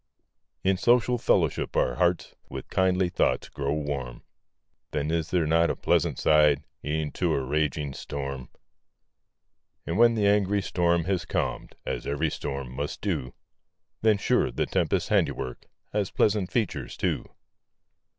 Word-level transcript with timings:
In 0.63 0.77
social 0.77 1.19
fellowship, 1.19 1.77
our 1.77 1.93
hearts 1.93 2.33
With 2.49 2.71
kindly 2.71 3.07
thoughts 3.09 3.49
grow 3.49 3.71
warm; 3.73 4.23
Then 4.89 5.11
is 5.11 5.29
there 5.29 5.45
not 5.45 5.69
a 5.69 5.75
pleasant 5.75 6.17
side, 6.17 6.63
E'en 6.83 7.11
to 7.11 7.35
a 7.35 7.43
raging 7.45 7.93
storm? 7.93 8.49
And 9.85 9.99
when 9.99 10.15
the 10.15 10.25
angry 10.25 10.63
storm 10.63 11.03
has 11.03 11.23
calm'd, 11.23 11.75
As 11.85 12.07
ev'ry 12.07 12.31
storm 12.31 12.71
must 12.75 12.99
do, 13.01 13.35
Then, 14.01 14.17
sure, 14.17 14.49
the 14.49 14.65
tempest's 14.65 15.09
handiwork, 15.09 15.67
Has 15.93 16.09
pleasant 16.09 16.49
features, 16.51 16.97
too. 16.97 17.29